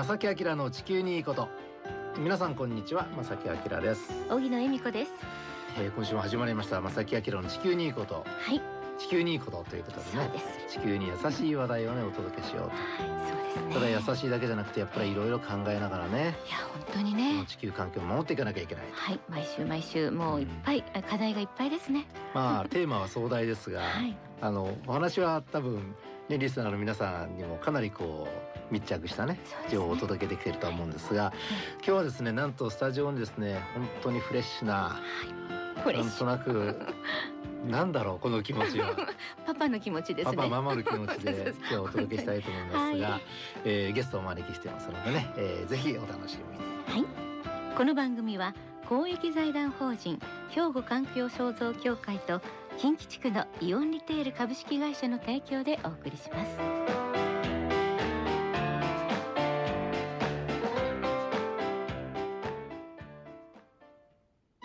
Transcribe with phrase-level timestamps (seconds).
[0.00, 1.50] 正木明の地球にいいこと
[2.16, 5.12] 皆さんこんにちは正木明です、荻野恵美子です。
[5.78, 8.62] えー、今週も始まりました正木明の地球にいいことはい、
[8.96, 10.30] 地球にいいことということでね。
[10.70, 13.74] 地球に優しい話題をねお届けしようはい、そうですね。
[13.74, 17.44] とただ優しいだけじゃなくてやっぱりいろいろ考えながらねいや本当にね。
[17.46, 22.06] 地球環境を守っていかなきゃいけないはい、毎週毎週もういっぱい、課題がいっぱいですね。
[22.32, 25.94] まあテーマは壮大ですが、 はい、あのお話は多分
[26.30, 28.28] ねリスナーの皆さんにもかなりこ
[28.70, 29.38] う密着したね
[29.70, 31.32] 情報をお届けできていると思うんですが、
[31.78, 35.00] 今日はですねなんとスタジオにですね本当にフレッシュな
[35.84, 36.24] はい、なんと。
[36.24, 36.76] なく
[37.66, 38.96] なんだろうこの気持ちは、
[39.46, 40.50] パパの気持ちですパね。
[40.50, 43.22] パ守る気持ちで 今日はお届けしたいと思いますが、はい
[43.64, 46.38] えーゲストをお招きしてますのでね、えーぜひお楽し
[46.88, 47.02] みに。
[47.02, 47.29] はい。
[47.76, 48.54] この番組は
[48.88, 50.18] 公益財団法人
[50.50, 52.40] 兵庫環境創造協会と
[52.76, 56.50] 近畿地区のイオンリテール株式会社の提供でお送りします。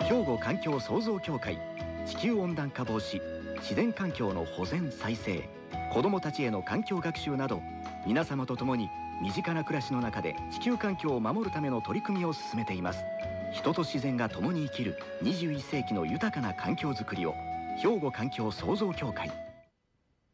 [0.03, 1.57] 兵庫環境創造協会
[2.05, 3.19] 地球温暖化防止
[3.57, 5.47] 自然環境の保全再生
[5.91, 7.61] 子どもたちへの環境学習など
[8.05, 8.89] 皆様と共に
[9.21, 13.03] 身近な暮らしの中で地球環境を守るための取り組みを進めています
[13.51, 17.33] 人と自然が共に生きる21世紀の豊かな環境づくりを
[17.81, 19.31] 兵庫環境創造協会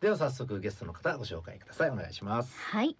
[0.01, 2.59] では早速ゲストの方ご紹介くださいお願いします。
[2.59, 2.97] はい。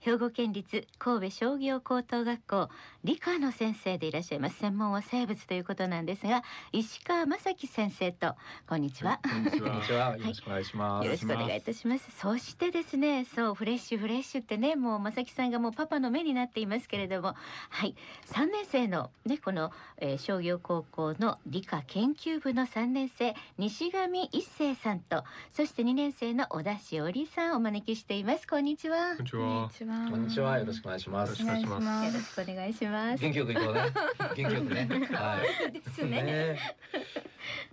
[0.00, 2.68] 兵庫県立神戸商業高等学校
[3.02, 6.26] 理科の先生でいらっしゃいます専門は生物ということなんです。
[6.26, 8.34] が石川正樹先生と
[8.68, 9.84] こんにちは、こんにちこんには。
[9.84, 11.04] ちはよろしくお願いします。
[11.04, 12.10] よろしくお願いいたします。
[12.16, 17.34] そしてですねそうフレッシュフレッシュってねもう正樹さんがもうパパの目になっていますけれども。
[17.70, 17.94] はい。
[18.26, 28.46] 3年生のねこの、えー商業高校の理科研究部の3年生西上一生さんとそして2年生の小田しおりさんをお招きしています。
[28.46, 29.16] こんにちは。
[29.16, 29.30] こんに
[29.70, 29.87] ちは。
[29.88, 31.30] ちはこんにちはよろしくお願いします。
[31.30, 33.22] よろしくお願いしますよろしくお願いします。
[33.22, 33.82] 元気よく行こうね。
[34.36, 35.08] 元気よくね。
[35.12, 35.72] はい。
[35.72, 36.22] ですね。
[36.22, 36.58] ね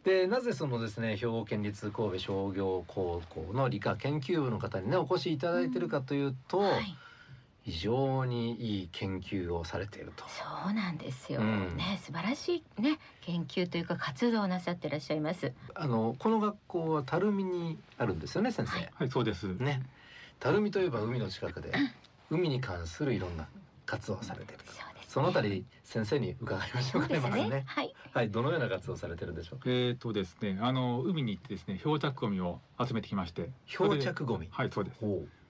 [0.06, 6.96] でなぜそのですね兵庫県立神戸商業高校の理科研究部の方にねお越しいただいているかというと、はい、
[7.64, 10.24] 非常にいい研究をされていると。
[10.30, 11.42] そうなんですよ。
[11.42, 15.52] うんね、素晴らしいね、研究というか活動をなさっていらっしゃいます。
[15.74, 18.78] あのこの学校は垂水にあるんですよね先生。
[18.78, 19.54] はいはい、そうです。
[19.56, 19.84] ね
[20.42, 21.74] 垂水といえば海の近くで
[22.30, 23.48] 海に関するいろんな
[23.86, 24.72] 活動をされていると。
[24.72, 25.06] そうです、ね。
[25.08, 27.20] そのあたり先生に伺いましょうかねね。
[27.22, 27.64] まずね。
[27.68, 27.94] はい。
[28.14, 29.66] はいどのような活動をされてるんでしょうか？
[29.68, 33.52] えっ、とですね、あの海に行ってですね、漂着ゴミを集めてきまして。
[33.68, 34.48] 漂着ゴミ？
[34.52, 35.00] はい、そうです。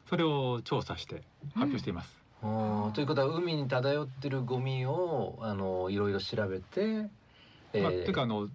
[0.09, 2.15] それを調査して発表しています。
[2.43, 7.09] あーということは海に漂ってるゴミをあのいろいろ調べて、
[7.73, 8.49] えーまあ、というかあの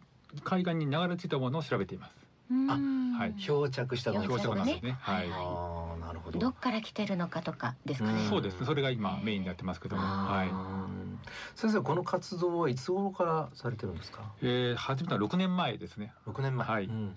[0.44, 2.14] 海岸に流れ着いたものを調べています。
[2.50, 4.96] うんはい漂着したゴミ漂着漂着なんですね。
[5.00, 5.28] はい。
[5.30, 6.38] はいああなるほど。
[6.40, 8.22] どっから来てるのかとかですかね。
[8.22, 8.66] うんそうですね。
[8.66, 10.02] それが今メインでやってますけども。
[10.02, 10.48] あはい。
[10.48, 11.18] うん
[11.54, 14.32] 先生この活動はいつ頃からされてるんですか？
[14.42, 16.12] えー、始めたのは6年前ですね。
[16.26, 16.66] 六年前。
[16.68, 17.14] はいうんうんうん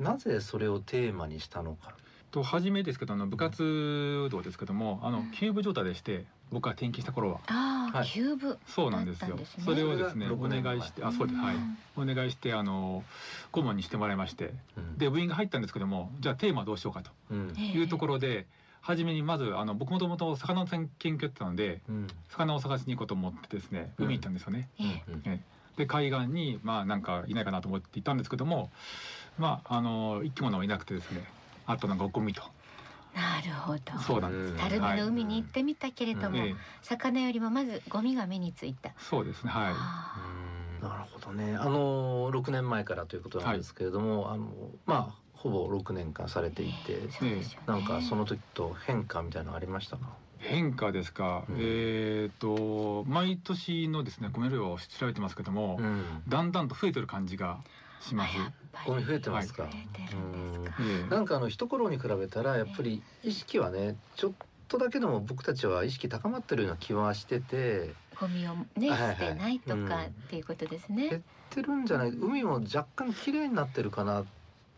[0.00, 1.92] なぜそれをテーマにしたのか。
[2.30, 5.30] と初めですけどあの部活動ですけどもあのうん。
[5.32, 7.40] キューブ状態でして僕が転勤した頃は。
[7.46, 8.08] ああ、はい。
[8.08, 8.58] 休部。
[8.66, 9.38] そうなんですよ。
[9.64, 10.62] それをですねおそれが6年前。
[10.62, 11.40] 願いしてあそうです。
[11.40, 11.56] はい。
[11.96, 13.04] お願いしてあの
[13.52, 14.98] 顧問にしてもらいましてうん。
[14.98, 18.46] で部員が入ったんですけどもじゃあテーマどうしようかというところで
[18.80, 22.06] 初めにまずあの僕もともと魚の研究やってたのでうん。
[22.28, 24.06] 魚を探しに行こうと思ってですねうん。
[24.06, 24.68] 海行ったんですよね。
[25.76, 28.70] で海岸にまあなんかいないかなと思って行ったんですけども
[29.38, 31.24] まああの生き物はいなくてですね
[31.70, 32.42] あったのがゴミと
[33.14, 33.98] なるほど。
[34.00, 38.90] そうなんです、うん垂水の海に行ってみたけれども、ええ魚よりもまずゴミが目についた。
[38.98, 40.82] そうですねはい。
[40.82, 41.56] なるほどね。
[41.56, 44.46] あの六年前からということなんですけれども、あの
[44.86, 47.66] まあほぼ六年間されていて、ーそうですよね。
[47.66, 50.16] なんかその時と変化みたいなのありましたか？
[50.38, 56.22] 変化ですか、うんえっ、と毎年のですねゴミ量を調べてますけども、うん。
[56.28, 57.58] だんだんと増えてる感じが
[58.00, 58.36] します。
[58.36, 58.90] あやっぱり。
[58.90, 59.68] ゴミ増えてますか。
[61.10, 64.32] なんかあの一頃に比べたらやっぱり意識はねちょっ
[64.68, 67.94] とだけでも僕たちは意識高まってるような気はしてて。
[68.20, 69.16] ゴミをねはいはい。
[69.16, 71.22] 捨てないとうんかっていうことです減っね。
[71.50, 74.24] てるんじゃない海も若干綺麗になってるかなっ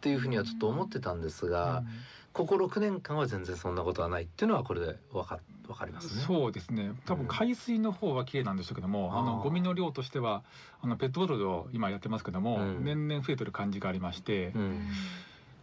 [0.00, 1.82] ていうふうにはちょっと思ってたんですが、
[2.32, 5.38] ここ6年間は全然そんなことはないっていうのはこれでわか
[5.72, 6.22] わかりますね。
[6.26, 6.92] そうですね。
[7.06, 10.42] 多分海水の方は綺麗なんでしょうけども、うんあのゴミの量としては
[10.82, 12.84] あのペットボトルを今やってますけども、うん。
[12.84, 14.88] 年々増えてる感じがありましてう、、うん。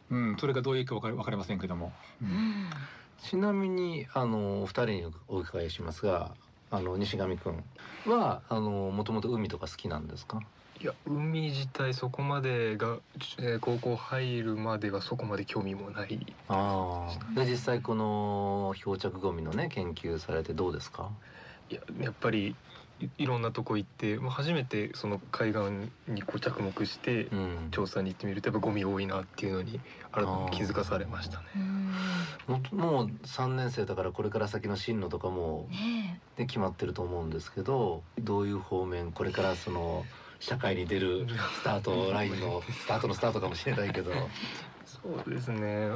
[0.09, 1.94] うんそれがどういう影響か分かり分かりませんけども、
[3.23, 6.31] ちなみにあのお二人にお伺いしますが、
[6.71, 7.63] あの西上くん
[8.07, 10.41] はあのもともと海とか好きなんですか？
[10.81, 12.97] いや海自体そこまでが、
[13.39, 16.25] えー高校入るまではそこまで興味もない。
[16.47, 21.09] ああで実際この漂着ゴミのね研究されてどうですか？
[21.69, 22.55] いややっぱり
[23.01, 25.61] いいろんなとこ行ってもう初めてその海岸
[26.11, 27.67] にこう着目してうん。
[27.71, 29.79] 調査に行ってみるとやっぱゴミ多いなっていうのに
[30.11, 31.45] 改めて気づかされましたね。
[31.55, 31.93] うん。
[32.47, 40.05] もうもう3年生だからこれから先の進路とかも、ねね、決まってると思うんですけどどういう方面これからその
[40.39, 44.12] 社会に出るスタートラインのスタートのスタートかもしれないけど。
[44.86, 45.89] そうですね。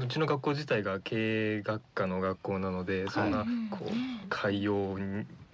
[0.00, 4.96] うちの学校自体が経営学科の学校なのでそんなはいこうね海洋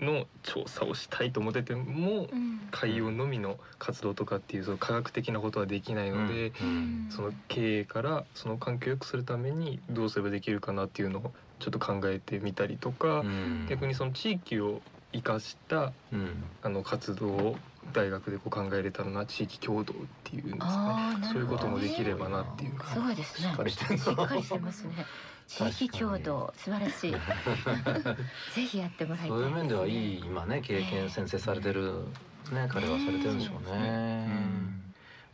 [0.01, 2.53] の調査をしたいと思っててもうん。
[2.75, 7.09] 海洋のみの活動とかっていうその科学的なことはできないので、うん。
[7.11, 13.67] その経営からその環境を良くするためにどうすればできるかなっていうのをちょっと考えてみたりとか、うん。
[13.69, 14.81] 逆にその地域を
[15.13, 16.45] 生かしたうん。
[16.63, 17.57] あの活動を
[17.93, 20.61] 大学でこう考えれたらな地域共同っていうんですね。
[20.67, 21.33] あーなるほどね。
[21.33, 23.49] そういうこともできればなっていうすごいですね。
[23.51, 25.07] しっかりしてるしっかりしてますね。
[25.49, 27.13] 地域共同素晴らしい。
[28.55, 32.05] ぜひやってもらいたいそういう面ではいいい今ね経験先生されてる
[32.53, 34.29] ね彼はされてるんでしょうね。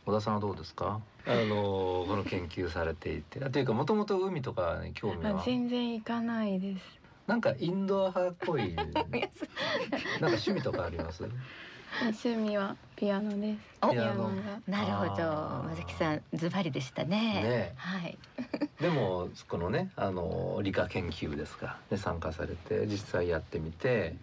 [0.05, 0.99] 小田さんはどうですか？
[1.27, 3.43] あのこの研究されていて。
[3.45, 5.39] あというかもともと海とかに興味は？
[5.39, 6.81] あ全然行かないです。
[7.27, 8.73] なんかインドア派っぽい。
[8.75, 8.97] なんか
[10.19, 11.23] 趣味とかあります？
[12.01, 13.59] 趣味はピアノです。
[13.81, 14.25] おピアノ。
[14.25, 14.31] が。
[14.67, 15.23] なるほど。
[15.23, 17.17] まさきさんズバリでしたね。
[17.17, 18.17] ねはい。
[18.79, 21.77] でもこのねあの理科研究部ですか。
[21.89, 24.15] で参加されて実際やってみて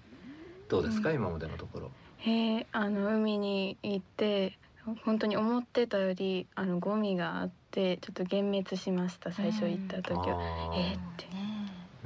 [0.69, 1.17] どうですか、うん。
[1.17, 1.91] 今までのところ。
[2.19, 4.59] へえ、あの海に行って
[5.05, 10.73] 本当に思ってたよりあのゴミがあってちょっと幻滅しました最初行った時は。
[10.75, 11.27] えーって。
[11.27, 11.47] ね。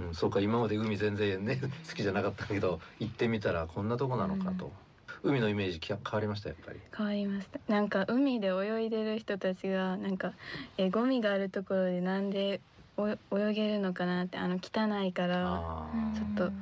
[0.01, 4.73] うん、そうか今まで海全然ね 好きじゃなかったけど行ってみたらこんなとこなのかと、
[5.23, 6.81] 海のイメージき変わりましたやっぱり？
[6.97, 10.33] 変わりましたなんか海で泳いでる人たちがなんか、
[10.79, 12.61] えーゴミがあるところでなんで
[12.97, 16.53] お泳げるのかなってあの汚いからあちょっと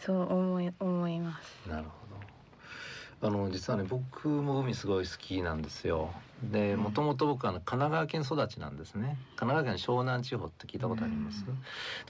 [0.00, 1.62] そう思い思います。
[1.66, 3.28] あなるほど。
[3.28, 6.10] あの実はね僕も海すごい好きなんですよ。
[6.42, 9.16] でもともと僕はあの神奈川県育ちなんですね。
[9.36, 11.44] 神奈川県湘南地方って聞いたことあります？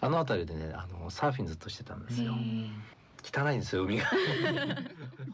[0.01, 2.33] あの辺りでねあのサーフィンずっとしてたんですよ。
[3.33, 4.07] 汚いんですよ海が。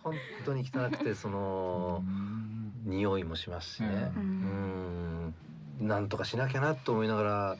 [0.02, 2.02] 本当に汚くてその
[2.84, 4.12] 匂いもしますしね。
[4.16, 5.34] ううん。
[5.82, 7.56] んなんとかしなきゃなと思いながら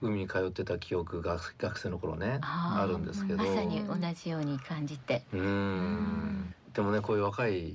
[0.00, 3.44] 海に通ってた記憶が学生の頃ねあるんですけど。
[3.44, 5.22] まさに同じように感じて。
[5.32, 6.54] うん。
[6.72, 7.74] でもねこういう若い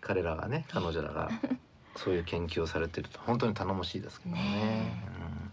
[0.00, 1.30] 彼らがね彼女らが
[1.96, 4.42] そういう研究をされてると本当に頼もしいですけどね。
[4.42, 5.50] ねうん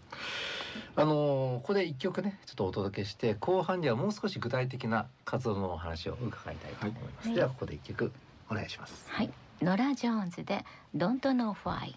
[0.96, 7.28] あのーここで一曲ねちょっとお届けして後半にはもう少し具体的な活動のお話を伺いたいと思います。
[7.28, 7.36] はい。
[7.36, 8.12] ではここで一曲
[8.50, 9.06] お願いします。
[9.08, 9.30] はい。
[9.62, 10.64] ノラ・ジョーンズで
[10.94, 11.94] 「Don't Know Why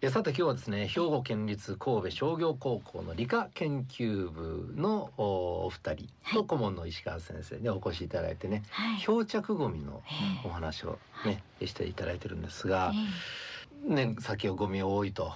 [0.00, 6.38] えさて今日はですね兵庫県立神戸商業高校の理科研究部のおお二人はい。
[6.40, 9.00] と顧問の石川先生にお越しいただいてね」はい。
[9.00, 10.02] 漂着ゴミの
[10.44, 12.92] えお話をねしていただいてるんですが
[13.88, 15.32] え、ね、先をゴミ多いと、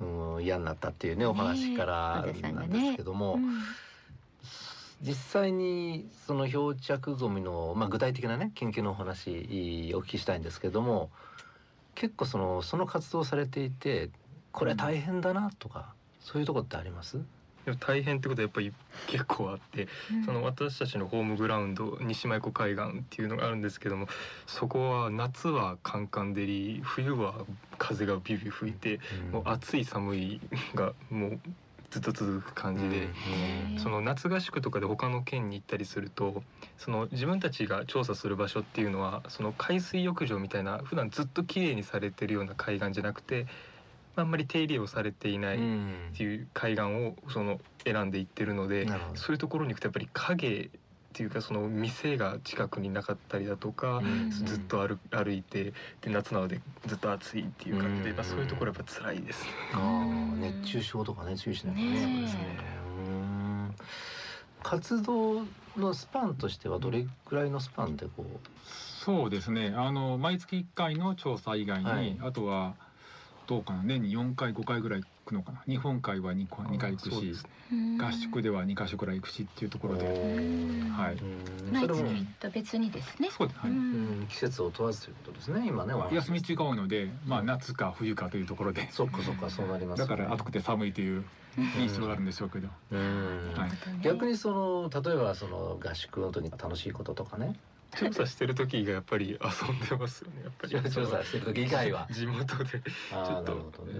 [0.00, 3.60] うん、嫌になったっていうねお話からなんねですけども、うん。
[5.02, 9.30] 実際にその漂着ゴミの、まあ、具体的なね研究のお話
[9.94, 11.10] お聞きしたいんですけども
[11.94, 14.10] 結構そのその活動されていて
[14.52, 17.18] これは大変だなとか、そういうとこってあります？
[17.64, 18.72] でも大変ってことはやっぱり
[19.06, 19.88] 結構あって
[20.24, 24.06] その私たちのホームグラウンド西舞湖海岸っていうのがあるんですけども
[24.46, 27.34] そこは夏はカンカン照り冬は
[27.78, 29.00] 風がビュービュー吹いて
[29.32, 30.40] もう暑い寒い
[30.74, 31.40] がもう
[31.90, 33.08] ずっと続く感じで。
[33.74, 33.78] うん。
[33.78, 36.42] その夏合宿とかで他の県に行ったりすると
[36.78, 43.46] その自分たちが調査する場所っていうのはその海水浴場みたいな普段ずっと綺麗にされてるような海岸じゃなくて
[44.16, 46.12] あんまり手入れをされていないっうん。
[46.16, 50.70] ていう海岸をその選んでいってるのでそういうところに行くとやっぱり影
[51.10, 54.30] っていうかその店が近くになかったりだとか、うん。
[54.30, 59.44] ずっと歩歩いてで夏なのでずっと暑いっていう感じで、うあ、そういうところやっぱ辛いです。
[59.44, 59.50] ね。
[59.72, 62.02] あー熱中症とかね注意しなきゃね。
[62.02, 62.58] そうですね。
[62.98, 63.74] うん。
[64.62, 68.24] 活動のスパンとしてはどれくらいのスパンでこ
[69.02, 69.72] そうですね。
[69.76, 72.18] あの毎月1回の調査以外に、はい。
[72.22, 72.76] あとは
[73.50, 75.64] どうかな年に4回5回ぐらい行くのかな。
[75.66, 77.34] 日本海は 2, 個2回行くし
[78.00, 80.10] 合宿では2か所ぐらい行くしっていうところで、う
[80.86, 81.72] んはい、うん。
[81.72, 83.28] 毎それも月と別にですね。
[83.36, 83.70] そうです、はい。
[83.72, 84.26] うん。
[84.28, 88.88] 季節を問わずということですね今ね休み中が多いので、まあ、夏か冬かというところで。
[88.92, 90.10] そっかそっかそうなりますよね。
[90.10, 91.24] だから暑くて寒いという
[91.76, 92.68] 印象があるんでしょうけど、
[94.04, 97.54] 逆にその例えばその合宿の時に楽しいこととかね
[97.96, 100.42] 調査してる時がやっぱり遊んでますよね。
[100.44, 102.06] やっぱり調査してる時以外は。
[102.12, 102.70] 地元で。
[102.70, 103.54] ちょっと。
[103.84, 103.92] ね。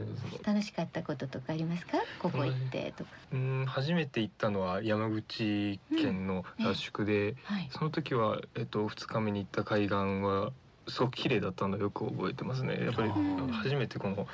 [0.44, 1.98] 楽しかったこととかありますか？
[2.18, 3.10] ここ行ってとか。
[3.32, 7.68] うん初めて行ったのは山口県の合宿で、はい。
[7.70, 10.52] その時は、えっと、2日目に行った海岸は
[10.88, 12.78] すごく綺麗だったのをよく覚えてますね。
[12.84, 13.10] やっぱり
[13.52, 14.26] 初めてこの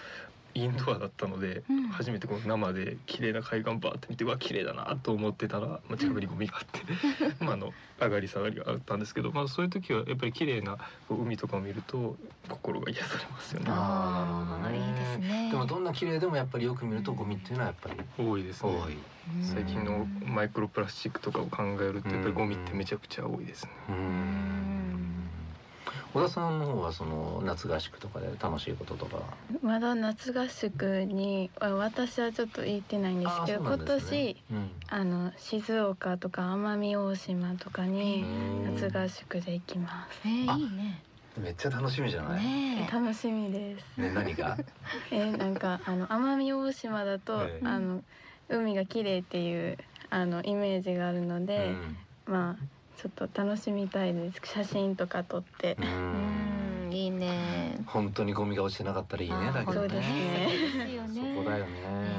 [0.57, 1.89] インドアだったので、うん。
[1.89, 6.81] 初めてこの生で綺麗な海岸バーって見てうわ綺麗だなと思ってたら、まあ、近くにゴミがあって
[7.45, 10.77] まああの上がり下がりがあったんですけど、まあ、そういう時はやっぱり綺麗な
[11.09, 12.17] こう海とかを見ると
[12.49, 13.67] 心が癒されますよね。
[13.69, 14.63] あー。
[14.63, 15.51] なるほどねいいですね。
[15.51, 18.73] でもどんな綺麗でもやっぱりよく見るとゴミっていうのはやっぱり多いですね。
[19.43, 23.73] 最近のマイクロプラスチックとかを考えるとやっぱりゴミってめちゃくちゃ多いですね。
[23.89, 24.76] うーん
[26.17, 29.19] 小田さんの方はその夏合宿とかで楽しいこととか。
[29.61, 34.19] まだ夏合宿にあ私はちょっと行ってないんですけど今あーそう
[34.59, 38.27] なんあの静岡とか奄美大島とかにう
[38.71, 40.21] ん夏合宿で行きます。
[40.25, 41.03] えーあいいね。
[41.37, 42.91] めっちゃ楽しみじゃない？
[42.91, 43.85] 楽しみです。
[43.99, 44.57] 何が？
[45.13, 48.03] えーなんかあの奄美大島だと、ええあの
[48.49, 49.77] 海が綺麗っていう
[50.09, 51.75] あのイメージがあるので、
[52.27, 52.57] まあ
[52.97, 54.41] ちょっと楽しみたいです。
[54.45, 55.77] 写真とか撮って。
[55.81, 55.85] う、ん。
[55.85, 57.79] うんいいね。
[57.87, 60.49] 本当にゴミが落ちてなかったらいいねだけどそうですね。
[61.09, 61.73] ねそこだよね。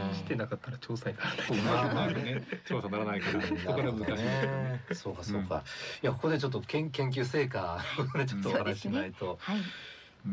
[0.10, 0.16] うん。
[0.16, 1.86] してなかったら調査にならない。
[1.86, 2.44] まあまあね。
[2.66, 4.24] 調査ならないからそこなるほどから難しい。
[4.24, 4.82] ね。
[4.94, 5.64] そうかそうか。
[6.04, 7.80] いやここでちょっと研研究成果
[8.14, 9.38] をねちょっとお話ししないと。
[9.40, 9.58] はい。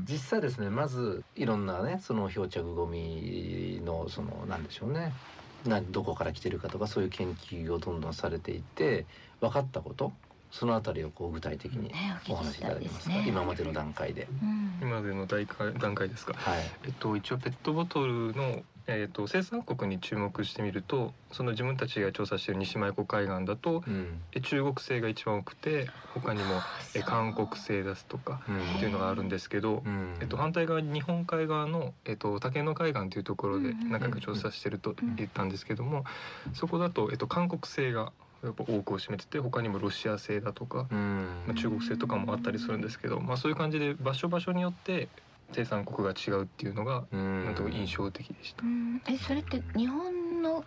[0.08, 5.12] 実際ですねまずいろんなねその漂着ゴミのそのなんでしょうね。
[5.64, 9.06] などこから来てるかとかそういう研究をどんどんされていて
[9.40, 10.12] 分かったこと
[10.54, 14.28] そのあたりをこう具体的にねおお話しいたただけますか、いですね今までの段階で。
[14.42, 16.34] うん今までの段階ですか？
[16.34, 16.60] はい。
[16.84, 24.20] えっと、一応ペットボトルの、えっと、生産国に注目してみるとその自分たちが調査している西前湖海岸だとうん。
[24.32, 26.60] え中国製が一番多くて他にも
[26.94, 36.04] え韓国製ですとかうんっていうのがあるんですけど、うんえっと、反対側に日本海側の、えっと、竹野海岸というところで何回か調査してると言ったんですけども
[36.52, 38.12] そこだと、えっと、韓国製が
[38.44, 41.44] やっぱ多くを占めてて他にもロシア製だとか、うん。
[41.46, 45.10] まあ、中国製とかもあったりするんですけど、まあ、そういう感じで場所場所によって
[45.52, 48.68] 生産国が違うっていうのがうんなんと印象的でしたう。
[48.68, 50.64] んえそれって日本の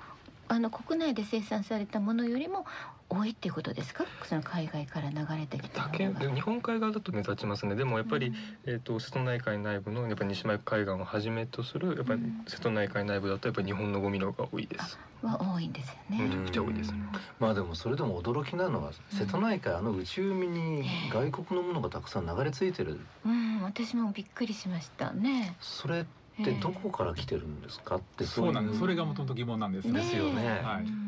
[0.50, 2.66] あの国内で生産されたものよりも
[3.10, 4.06] 多いっていうことですか？
[4.26, 7.76] その海外から流れてきた日本海側だと目立ちますね。
[7.76, 8.34] でもやっぱり、
[8.66, 12.44] えー、と瀬戸内海内部のやっぱ西前海岸をはじめとするやっぱりうん。
[12.48, 15.00] 瀬戸内海内部だとやっぱり日本のゴミの方が多いです。
[15.24, 16.24] は多いんですよね。
[16.24, 16.92] めちゃくちゃ多いです。
[16.92, 16.98] ね
[17.40, 23.00] まあでもそれでも驚きなのは瀬戸内海あの内海に外国のものがたくさん流れ着いてる。
[23.26, 25.56] うん私もびっくりしましたね。
[25.62, 26.06] それっ
[26.44, 27.96] てどこから来てるんですか？
[27.96, 28.80] ってそうなんです。
[28.80, 30.02] それがもともとと疑問なんですね。
[30.02, 30.62] ですよね。
[30.64, 30.84] はい。
[30.84, 31.07] うん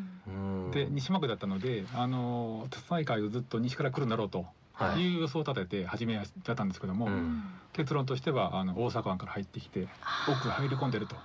[0.72, 5.02] で西幕だったので、あの瀬戸内海をずっと西から来るんだろうとはい。
[5.02, 7.44] いう予想を立てて始めやったんですけども、うん。
[7.74, 9.88] 結論としてはあの大阪湾から入ってきて
[10.28, 11.16] 奥へ入り込んでると。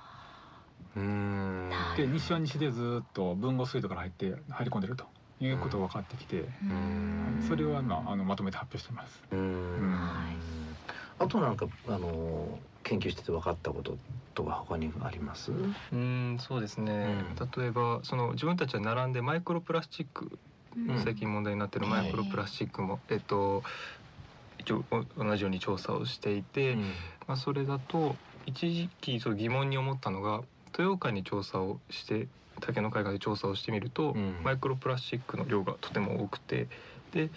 [0.96, 1.70] うん。
[1.96, 5.04] で西は西でずっと豊後水道から入って入り込んでると。
[5.40, 7.44] いうことが分かってきて、うん。
[7.48, 9.20] それはまああのまとめて発表しています。
[9.32, 9.38] うん。
[9.38, 9.98] うん
[11.18, 13.96] あとなんかあの研究してて分かったこと
[14.34, 15.50] とか他にあります？
[15.92, 20.38] うんそうですね、う例えばその自分たちは並んでマイクロプラスチック、
[20.76, 21.00] うん。
[21.02, 23.62] 最近問題になってるマイクロプラスチックも、えっと
[24.58, 24.84] 一応
[25.18, 26.76] お同じように調査をしていて、
[27.26, 28.14] まあ、それだと
[28.46, 32.28] 一時期そう疑問に思ったのが豊岡に調査をして
[32.60, 34.36] 竹の海岸で調査をしてみると、うん。
[34.42, 36.68] マイクロプラスチックの量がとても多くて
[37.12, 37.30] で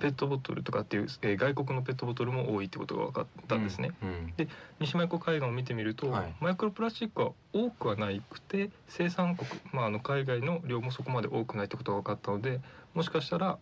[0.00, 3.92] ペットボトルとかっていう、えー外国のペットボトルも多いってことが分かったんですね。
[4.02, 4.34] うん
[4.80, 6.34] 西前湖海岸を見てみると、はい。
[6.40, 12.60] マイクロプラスチックは多くはなくて生産国、まあ、あの海外の量もそこまで多くないってことが分かったので
[12.94, 13.58] もしかしたら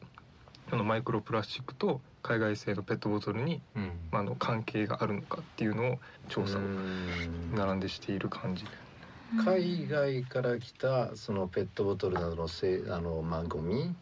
[0.71, 3.93] そのマイクロプラスチックと海外製のペットボトルに、うん。
[4.11, 5.99] まあ、あの関係があるのかっていうのを
[6.29, 7.55] 調査をうん。
[7.55, 8.64] 並んでしている感じ。
[8.64, 8.71] で。
[9.45, 13.95] 海外から来たそのペットボトルなどのせあのまあゴミ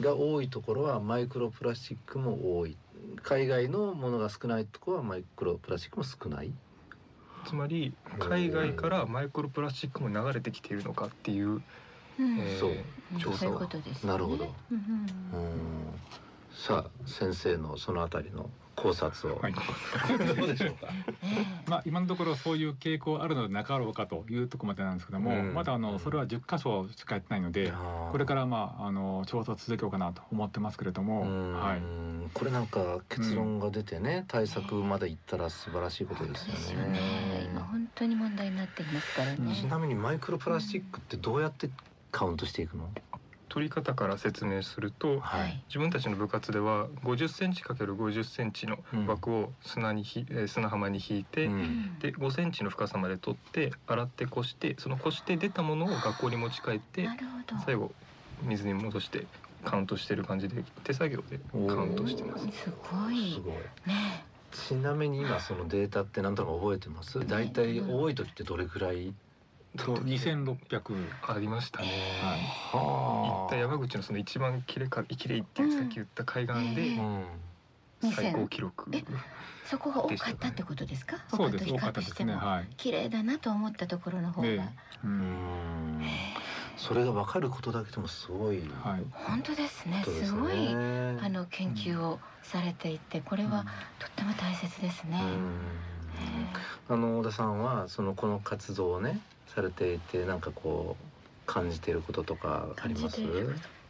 [0.00, 2.76] が多いところはマイクロプラスチックも多い。
[3.22, 6.52] 海外のものが少ないところはマイクロプラスチックも少ない。
[7.46, 11.62] つまり海外からマイクロプラスチックも流れてきているのかっていう、うん。
[12.18, 13.20] えーそう。
[13.20, 14.10] 調査をそういうことですね。
[14.10, 14.54] なるほど。
[14.70, 14.78] うん。
[14.78, 15.83] うん
[16.54, 19.54] さあ先生のそのあたりの考察を、はい。
[20.36, 20.86] どうでしょうか？
[20.86, 25.54] ね まあ、今のところそういう傾向あるのでなかろうかというところまでなんですけども、うん。
[25.54, 27.72] まだあのそれは10箇所しかやってないので、
[28.10, 31.22] これかららまああの調査を続けようかなと思ってますけれども、
[31.60, 31.82] はい、
[32.32, 37.48] これなんか結論が出てね、対策までいったら素晴らしいことですよですよねね。
[37.50, 39.54] 今本当に問題になっていますからね。
[39.54, 41.70] ちなみにマイクロプラスチックってどうやって
[42.10, 42.88] カウントしていくの？
[43.54, 45.62] 取り方から説明するとはい。
[45.68, 51.98] 自分たちの部活では50センチ ×50 センチの枠を砂にひ、えー砂浜に引いて、うん。
[52.00, 57.08] で5センチの深さまで取って洗ってこしてそのこして出たものを学校に持ち帰って
[57.64, 57.92] 最後
[58.42, 59.24] 水に戻して
[59.64, 62.46] カウントしてる感じで手作業でカウントしてます。
[62.46, 63.32] すごい。
[63.34, 63.54] すごい。
[63.88, 64.24] ね。
[64.50, 67.24] ちなみに今そのデータって何となく覚えてます？
[67.26, 69.12] だいたい多い時ってどれくらい
[69.76, 71.86] と2600ありましたね。
[72.22, 72.40] はい。
[72.40, 77.16] は行った山口のその一番きれかきれいっていうさっき言った海岸でうん。
[77.18, 77.26] うん
[78.12, 78.90] 最高記録。
[78.92, 79.02] え
[79.64, 81.16] そこが多かったってことですか？
[81.28, 82.14] そうです多他と比較かったですね。
[82.14, 82.36] しても。
[82.38, 82.66] はい。
[82.76, 84.62] 綺麗だなと思ったところの方が、で、う、
[85.04, 86.00] うん。
[86.00, 86.02] ん
[86.76, 89.04] それが分かることだけでもすごいはい。
[89.10, 90.02] 本当ですね。
[90.04, 93.64] すごいねあの研究をされていてこれは
[93.98, 95.66] とっても大切ですね、うん。
[96.88, 101.04] あの小田さんはそのこの活動をねされていてなんかこう
[101.46, 103.20] 感じていることとかあります？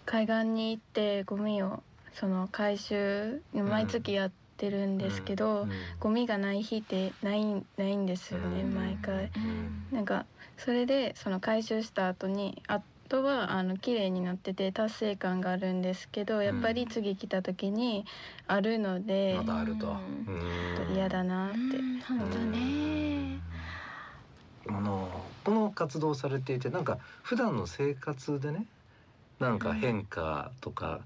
[0.06, 1.82] 海岸に行ってゴミを
[2.12, 5.70] その回収毎月やってるんですけど、うん
[6.00, 7.44] ゴミがない日ってない
[7.76, 9.30] ないんですよね、うん毎回。
[9.36, 9.86] うん。
[9.96, 10.26] なんか
[10.58, 18.04] それでその回収した後にあとはあの綺麗になってて達成感があるんですけどやっぱり次来た時に
[18.46, 19.96] あるので、まだあると、
[20.94, 21.58] 嫌だなって。
[21.58, 23.13] うん本当ね
[24.68, 25.08] あの
[25.44, 28.64] この活動をされていてなんか普段の生活でね
[29.38, 31.00] なんか変化とか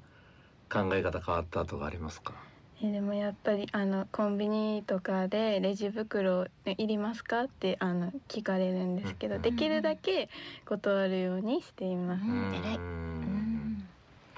[0.71, 2.35] 考え方変わったとかありますか、
[2.83, 7.45] えでもやっぱりあのコンビニとかでレジ袋、ね、いりますか？
[7.45, 9.43] ってあの聞かれるんですけど、うん。
[9.43, 10.29] できるだけ
[10.67, 12.23] 断るようにしています。
[12.23, 12.55] うん。
[12.55, 12.77] 偉い。
[12.77, 12.83] うん。
[12.83, 13.89] うん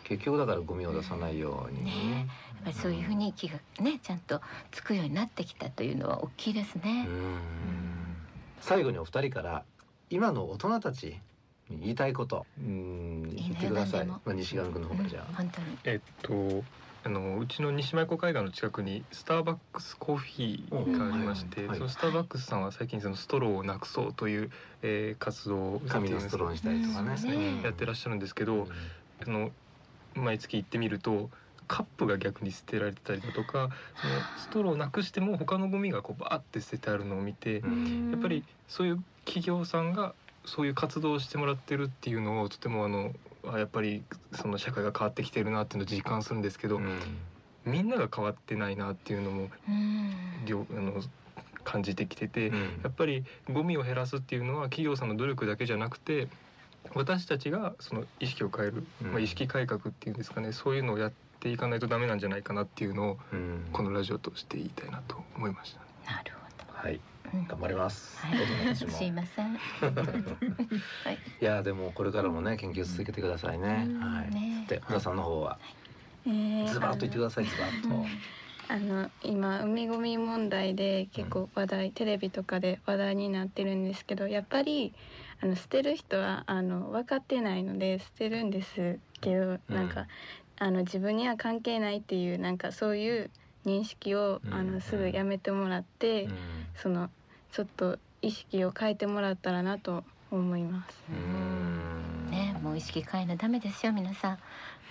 [0.05, 1.91] 結局だからゴミを出さないようにね。
[1.91, 4.41] やっぱりそういうふうに気がねちゃんと
[4.73, 7.07] つくようになってきたというのは大きいですね。
[7.07, 7.11] う。
[7.11, 7.90] ん
[8.61, 9.65] 最後にお二人から
[10.11, 11.21] 今の大人たち
[11.69, 12.47] に言いたいこと。
[12.59, 13.35] うん。
[13.35, 14.07] 言ってください。
[14.07, 15.79] まあ、西上君の方からじゃあ、本当に。
[15.85, 16.65] えっと
[17.03, 24.51] あのうちの西舞湖海岸の近くにスターバックスコーヒーがありまして、そのスターバックスさんは最近そのストローをなくそうという、
[24.83, 27.15] えー活動を紙のストローにしたりとかね。
[27.17, 27.63] うんね。
[27.63, 28.69] やってらっしゃるんですけどうん、
[29.27, 29.51] あの
[30.15, 31.31] 毎月行ってみると
[31.71, 33.71] カップが逆に捨てられてたりだとか
[34.03, 38.11] そのストローをなくしても他のゴミがこうバーって捨ててあるのを見て、うん。
[38.11, 40.13] やっぱりそういう企業さんが
[40.45, 43.13] そういう活動をしてもらってるっていうのをとてもあの
[43.47, 44.03] あやっぱり
[44.33, 46.99] その社会が変わってきてるなっていうのを実感するんですけど、うん。
[47.65, 50.13] みんなが変わってないなっていうのもうん。
[50.47, 51.01] 両あの
[51.63, 52.57] 感じてきてて、うん。
[52.83, 56.27] やっぱりゴミを減らすっていうのは企業さんの努力だけじゃなくて
[56.97, 59.13] 私たちがその意識を変える、うん。
[59.13, 65.81] まあ、意識改革っていうんですかねそういうのをやっていかないとダメなんじゃないかなっていうのをうんこのラジオとして言いたいなと思いました。
[66.13, 66.33] なる
[66.69, 67.01] ほはい
[67.33, 67.39] ど。
[67.39, 68.19] うん頑張ります。
[68.27, 68.35] は
[68.71, 68.77] い。
[68.77, 69.55] すいません。
[69.55, 71.19] はい。
[71.41, 73.87] いやでもこれからもね研究続けてくださいね。
[73.89, 74.31] うんはい。
[74.31, 75.59] ねで小田さんの方は
[76.27, 78.07] えーズバッと言ってくださいズバッと。
[78.69, 84.95] あの今海ゴミ問題で結構話題、テレビとかで話題になってるんですけどやっぱり
[85.43, 90.07] あの捨てる人はあの分かってないので捨てるんですけど、なんか
[90.61, 93.31] あの自分には関係ないっていうなんかそういう
[93.67, 96.33] 認識を、うんあのすぐやめてもらって、うん
[96.77, 97.11] その
[97.51, 101.03] ちょっと意識を変えてもらったらなと思います。
[101.11, 104.39] うんね、もう意識変えなダメですよ皆さん。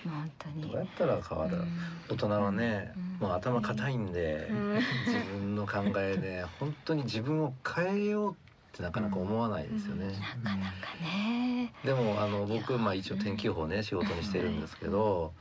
[0.04, 0.62] 本当に。
[0.62, 1.56] どうやったら変わる？
[1.56, 1.66] うん
[2.10, 4.74] 大人はねうんもう頭固いんでうん
[5.06, 8.36] 自分の考えで 本当に自分を変えようっ
[8.72, 10.06] てなかなか思わないですよね。
[10.42, 11.72] なかなかね。
[11.84, 15.32] でもあの僕まあ一応天気予報ね仕事にしてるんですけど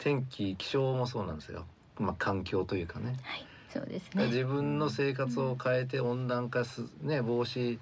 [0.00, 1.66] 天気気象もそうなんですよ。
[1.98, 4.26] まあ環境というかねはい、そうですね。
[4.26, 7.78] 自分の生活を変えて温暖化すね防止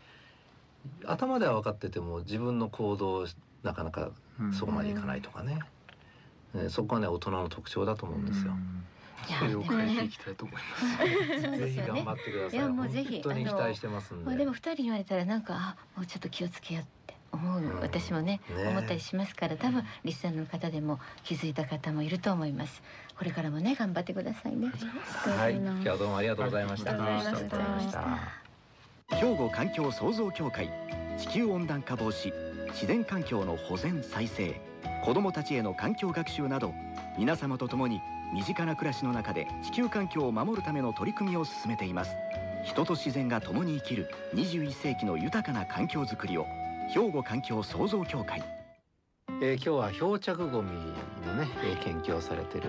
[1.06, 3.26] 頭では分かってても自分の行動
[3.62, 4.10] なかなか
[4.52, 5.60] そこまでいかないとかね、
[6.54, 8.52] ねそこはね大人の特徴だと思うんですよ。
[9.38, 11.58] それを変えていきたいと思います。
[11.58, 12.12] ぜひ頑張。
[12.14, 12.58] ってください。
[12.58, 14.24] いやもうぜひ本当に期待してますんで。
[14.26, 16.97] まあでも二人に言われたらなんかあもうちょっと気をつけよう
[17.32, 17.80] 思う、うん。
[17.80, 18.68] 私もねね。
[18.68, 22.82] 思ったりしますから多分リスナーの方でも気づいた方もいると思います。
[23.16, 24.68] これからもね頑張ってくださいね。
[25.36, 26.92] はい、今日はどうもありがとうございました。
[26.92, 27.48] ありがとうございました。
[27.48, 27.92] ありがとうございまし
[29.10, 29.16] た。
[29.16, 30.70] 兵庫環境創造協会
[31.18, 32.32] 地球温暖化防止
[32.68, 34.60] 自然環境の保全再生
[35.04, 36.74] 子どもたちへの環境学習など
[37.18, 38.00] 皆様と共に
[38.34, 42.14] 身近な暮らしの中で地球環境を守るための取り組みを進めています。
[42.64, 46.46] 人と自然が共に生きる21世紀の豊かな環境づくりを
[46.88, 48.42] 兵庫環境創造協会。
[49.40, 50.70] えー、今日は漂着ゴミ
[51.24, 52.64] のね、えー、研究をされてる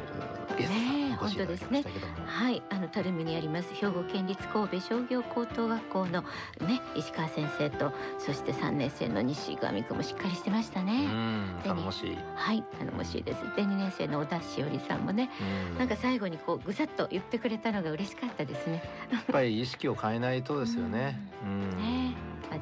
[0.56, 11.08] ゲストさんねえお越しいただきましたけども、はい、あの垂水にあります兵庫県立神戸商業高等学校のね石川先生とそして三年生の西上君もしっかりしてましたうね。
[11.08, 13.40] ん頼もしい、はい、頼もしいです。
[13.56, 15.32] で二年生の小田しおりさんもね、
[15.72, 15.78] うん。
[15.80, 18.84] なんか最後にこうぐさっと言ってくれたのが嬉しかったですね。
[19.12, 21.20] やっぱり意識を変えないとですよね。
[21.44, 21.99] うん、ねと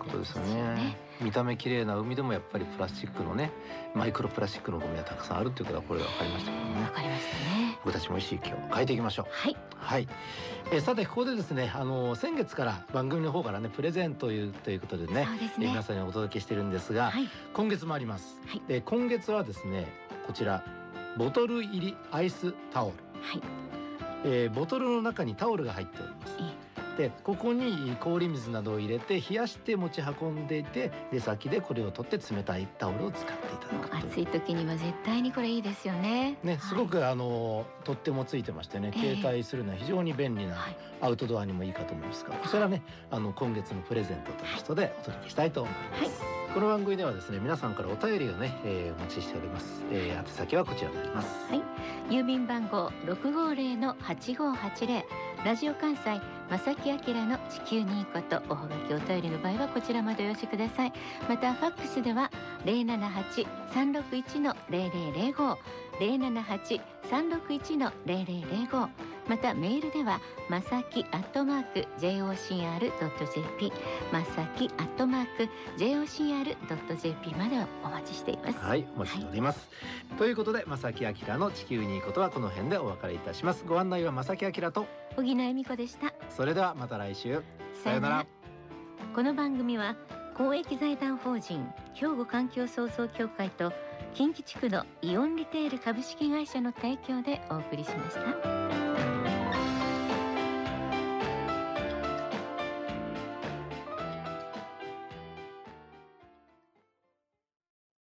[0.05, 0.97] いうことですよねね。
[1.21, 3.51] 見た目綺麗な海でもやっぱりプラスチックのね、
[3.95, 6.91] マイクロプラスチックのゴミがたくさんあるっていうことはこれで分かりましたけどわね。
[6.93, 7.77] かりましたね。
[7.83, 9.25] 僕たちも意識を変えていきましょう。
[9.31, 10.07] はい、はい。
[10.71, 15.83] えーさてここでですね、あの先月から番組の方からねプレゼントというということでね、ですねえー皆。
[15.83, 18.37] さんにお届けしてるんですが、はい、今月もあります。
[18.45, 19.87] はいで今月はですね、
[20.27, 20.63] こちら
[21.17, 22.93] ボトル入りアイスタオル。
[23.21, 23.41] はい、
[24.25, 26.66] えーボトルの中にタオルが入っておりますえ。
[26.97, 36.37] でここに氷水などを入れて冷やして持ち運んでいて出先でこれを取って冷たいタオルを使っていただく暑い時には絶対にこれいいですよね。
[36.43, 39.15] ね、すごはい、くあの取っ手もついてましてねええ。
[39.15, 42.81] 携帯するのは非常に便利なはい、アウトドアにもいいかと思いますがこちらね
[43.11, 46.21] あの今月のプレゼントということでお届けしたいと思います、
[46.53, 51.27] この番組ではですね皆さんからお便りをね、えーお待ちしております、えー、宛先はこちらになります。
[51.49, 51.61] はい。
[52.09, 55.05] 郵便番号六五零の八五八零。
[55.45, 60.93] ラジオ関西正木明の地球にいいことおはがきお便りの場合はこちらまでお寄せください。
[61.27, 62.31] またファックスでは
[62.65, 65.57] 零七八三六一の零零零五
[65.99, 68.89] 零七八三六一の零零零五
[69.27, 73.71] またメールではまさきアットマーク jocr.jp
[74.11, 79.69] まさきアットマーク jocr.jp までお待ちしていますはい、お待ちしております。
[80.17, 83.63] ということで、正木明の地球にいいことはこの辺でお別れいたします。
[83.67, 87.41] ご案内は正木明と、小木恵美子でしたそれではまた来週。
[87.83, 88.25] さようなら。
[89.13, 89.95] この番組は
[90.35, 93.73] 公益財団法人兵庫環境創造協会と
[94.13, 98.86] 近畿地区のイオンリテール株式会社の提供でお送りしました。